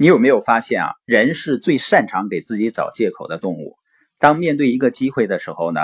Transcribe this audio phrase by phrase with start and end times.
[0.00, 0.92] 你有没有发现啊？
[1.04, 3.76] 人是最擅长给自己找借口的动物。
[4.18, 5.80] 当面对一个机会的时候呢，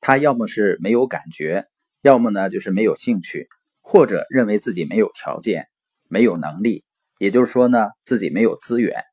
[0.00, 1.66] 他要么是没有感觉，
[2.02, 3.46] 要么呢就是没有兴趣，
[3.80, 5.68] 或者认为自己没有条件、
[6.08, 6.82] 没有能力，
[7.20, 9.04] 也就是说呢，自己没有资源。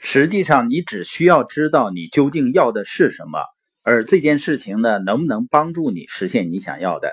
[0.00, 3.38] 实际上，你只需要知道你究竟要的是什么，
[3.84, 7.12] 而这件事情呢，能不能帮助你实现你想要的。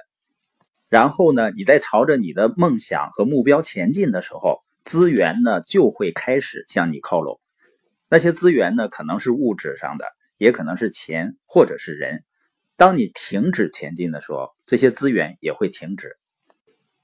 [0.89, 4.57] 然后呢，你在朝着你的梦想和目标前进的时候。
[4.83, 7.39] 资源呢就会开始向你靠拢，
[8.09, 10.05] 那些资源呢可能是物质上的，
[10.37, 12.25] 也可能是钱或者是人。
[12.75, 16.17] 当你停止前进的时候，这些资源也会停止。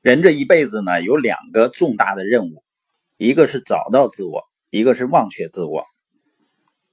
[0.02, 2.64] 人这一辈子呢有两个重大的任务，
[3.16, 5.86] 一个是找到自我，一个是忘却自我。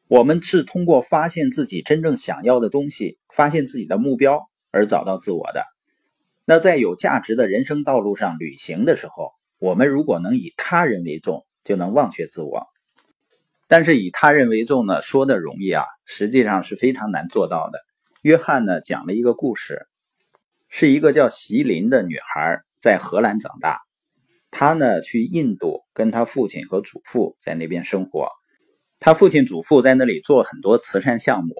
[0.06, 5.64] 我们是通过发现自己真正想要的东西，发现自己的目标而找到自我的。
[6.44, 9.32] 那在有价值的人生道路上旅行的时候。
[9.58, 12.66] 我们如果能以他人为重，就能忘却自我。
[13.68, 17.80] 但是以他人为重呢，说的容易啊，实际上是非常难做到的。
[18.22, 19.86] 约翰呢讲了一个故事，
[20.68, 23.80] 是一个叫席琳的女孩在荷兰长大，
[24.50, 28.28] 她呢去印度跟她父亲和祖父在那边生活，
[29.00, 31.54] 她父亲祖父在那里做很多慈善项目。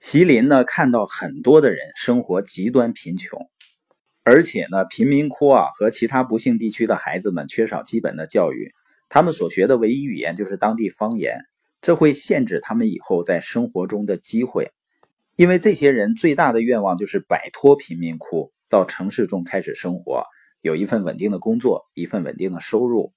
[0.00, 3.48] 席琳呢看到很多的人生活极端贫穷。
[4.24, 8.72] 而且呢，贫民窟啊和其他不幸地区的孩子们缺少基本的教育，
[9.10, 11.40] 他们所学的唯一语言就是当地方言，
[11.82, 14.72] 这会限制他们以后在生活中的机会。
[15.36, 20.24] 因为这些人最大的愿望就是摆脱贫民窟，到城市中开始生活，
[20.62, 23.12] 有一份稳定的工作，一份稳定的收入。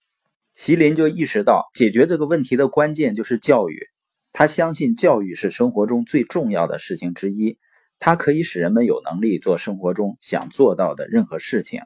[0.56, 3.88] 席琳就意识到，解决这个问题的关键就是教育。
[4.34, 7.58] 他相信教育是生活中最重要的事情之一。
[8.00, 11.82] 它可以使人们有能力做生活中想做到的任何事情。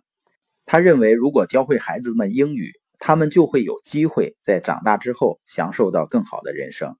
[0.65, 6.95] 他认为，如果教会孩子们英语，他们就会有机会在长大之后享受到更好的人生。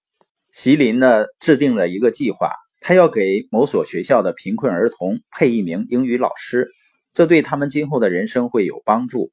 [0.51, 6.69] 席琳呢，制定了一个计划，他要给某所学校的贫困儿童配一名英语老师，
[7.13, 9.31] 这对他们今后的人生会有帮助。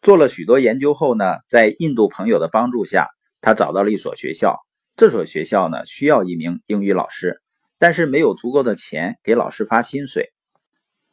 [0.00, 3.08] 做了许多研究后呢，在印度朋友的帮助下，
[3.40, 4.58] 他找到了一所学校。
[4.96, 7.42] 这所学校呢，需要一名英语老师。
[7.80, 10.34] 但是没有足够的钱给老师发薪水，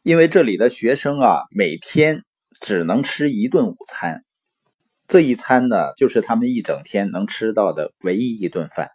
[0.03, 2.25] 因为这里的学生啊，每天
[2.59, 4.25] 只能吃一顿午餐，
[5.07, 8.89] 这一餐呢，就是他们一整天能吃到的唯一一顿饭。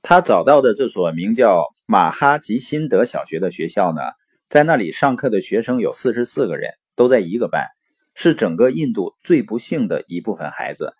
[0.00, 4.00] 他找到的这所名叫马哈吉辛德小学的学校呢，
[4.48, 7.66] 在那里上课的学生有四十四个人，都在一个班，
[8.14, 10.94] 是整个印度最不幸的一部分孩子。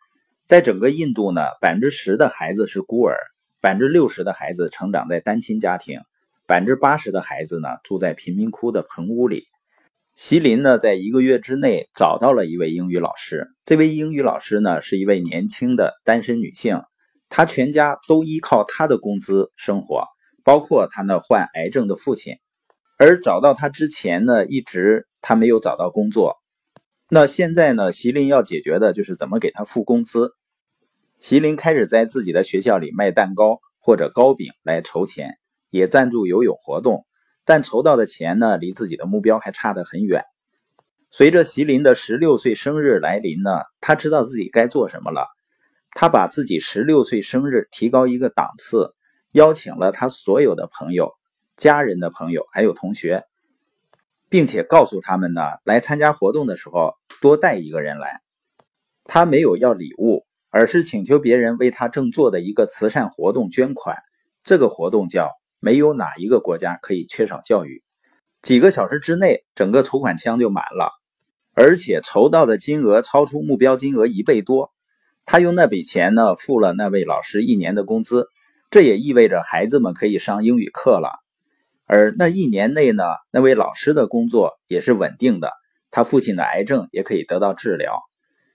[0.47, 3.16] 在整个印度呢，百分之十的孩子是孤儿。
[3.60, 6.00] 百分之六十的孩子成长在单亲家庭，
[6.46, 9.44] 百分之八十的孩子呢住在贫民窟的棚屋里。
[10.14, 13.48] 席琳呢，在一个月之内找到了一位英语老师。
[13.64, 16.82] 这位英语老师呢，是一位年轻的单身女性，
[17.28, 20.04] 她全家都依靠她的工资生活，
[20.44, 22.34] 包括她那患癌症的父亲。
[22.96, 26.36] 而找到她之前呢，一直她没有找到工作。
[27.10, 30.32] 那现在呢，席琳要解决的就是怎么给她付工资。
[31.21, 35.37] 席琳开始在自己的学校里卖蛋糕或者糕饼来筹钱，
[35.69, 37.06] 也赞助游泳活动，
[37.45, 40.25] 但筹到的钱呢，离自己的目标还差得很远。
[41.11, 45.27] 随着席琳的十六岁生日来临呢，他知道自己该做什么了。
[45.91, 48.95] 他把自己十六岁生日提高一个档次，
[49.33, 51.15] 邀请了他所有的朋友、
[51.56, 53.25] 家人的朋友还有同学，
[54.29, 58.21] 并且告诉他们呢，来参加活动的时候多带一个人来。
[59.03, 60.28] 他没有要礼物。
[60.50, 63.97] 而是请求别人为他正做的一个慈善活动捐款。
[64.44, 67.82] 这个活动叫“没有哪一个国家可以缺少教育”。
[68.41, 70.92] 几个小时之内，整个筹款箱就满了，
[71.54, 74.72] 而且筹到的金额超出目标金额一倍多。
[75.25, 78.28] 他用那笔钱呢，付了那位老师一年的工资，
[78.70, 81.19] 这也意味着孩子们可以上英语课了。
[81.84, 85.53] 而那一年内呢，那位老师的工作也是稳定的，
[85.91, 87.98] 他父亲的癌症也可以得到治疗。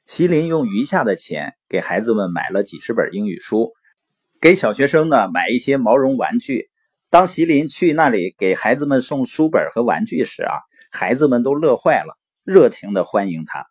[0.06, 3.72] 席琳用余下的钱给孩子们买了几十本英语书，
[4.42, 6.70] 给小学生呢买一些毛绒玩具。
[7.10, 10.56] 当席琳去那里给孩子们送书本和玩具时啊，
[10.92, 13.66] 孩子们都乐坏了，热情地欢迎他。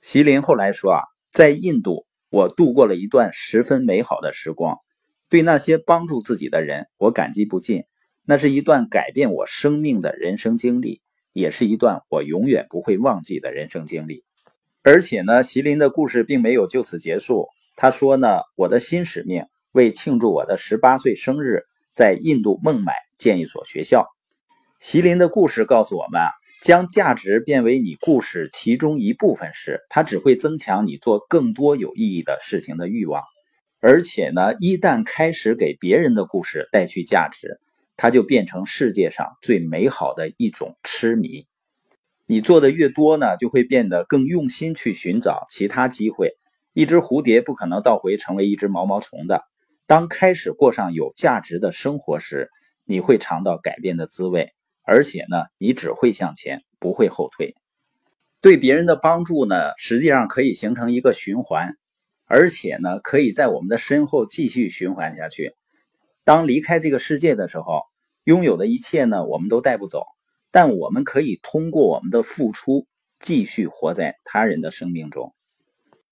[0.00, 1.00] 席琳后来说啊，
[1.32, 4.78] 在印度我度过了一段十分美好的时光，
[5.28, 7.82] 对那些帮助自己的人我感激不尽。
[8.24, 11.02] 那是一段改变我生命的人生经历，
[11.32, 14.24] 也是一段我永远不会忘记的人生经历。
[14.84, 17.48] 而且呢，席琳的故事并没有就此结束。
[17.76, 21.62] 他说呢，我的新使命为庆祝我的十八岁生日，
[21.94, 24.08] 在印度孟买建一所学校。
[24.80, 26.20] 席琳的故事告诉我们，
[26.60, 33.22] 将价值变为你故事其中一部分时，它只会增强你做更多有意义的事情的欲望。
[33.80, 37.60] 而且呢，一旦开始给别人的故事带去价值，
[37.96, 41.46] 它就变成世界上最美好的一种痴迷。
[42.32, 46.30] 你做的越多呢，就会变得更用心去寻找其他机会。
[46.72, 49.42] 一只蝴蝶不可能倒回成为一只毛毛虫的。
[49.86, 52.48] 当开始过上有价值的生活时，
[52.86, 54.48] 你会尝到改变的滋味，
[54.82, 57.54] 而且呢，你只会向前，不会后退。
[58.40, 61.74] 对别人的帮助呢，实际上可以形成一个循环，
[62.24, 65.52] 而且呢，可以在我们的身后继续循环下去。
[66.24, 67.82] 当离开这个世界的时候，
[68.24, 70.06] 拥有的一切呢，我们都带不走，
[70.52, 72.86] 但我们可以通过我们的付出，
[73.18, 75.34] 继续活在他人的生命中。